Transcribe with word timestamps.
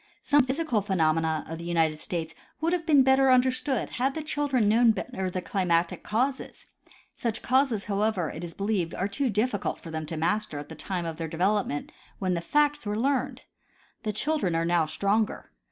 Some 0.23 0.43
physical 0.47 0.81
phenomena 0.81 1.45
of 1.47 1.59
the 1.59 1.63
United 1.63 1.99
States 1.99 2.33
would 2.59 2.73
have 2.73 2.87
been 2.87 3.03
better 3.03 3.29
understood 3.29 3.91
had 4.01 4.15
the 4.15 4.23
children 4.23 4.67
known 4.67 4.93
better 4.93 5.29
the 5.29 5.43
climatic 5.43 6.01
causes; 6.01 6.65
such 7.15 7.43
causes 7.43 7.85
however, 7.85 8.31
it 8.31 8.43
is 8.43 8.55
believed, 8.55 8.95
are 8.95 9.07
too. 9.07 9.29
dif 9.29 9.51
ficult 9.51 9.77
for 9.79 9.91
them 9.91 10.07
to 10.07 10.17
master 10.17 10.57
at 10.57 10.69
the 10.69 10.73
time 10.73 11.05
of 11.05 11.17
their 11.17 11.27
development, 11.27 11.91
when 12.17 12.33
the 12.33 12.41
facts 12.41 12.83
Avere 12.83 12.97
learned. 12.97 13.43
The 14.01 14.11
children 14.11 14.55
are 14.55 14.65
now 14.65 14.87
stronger. 14.87 15.51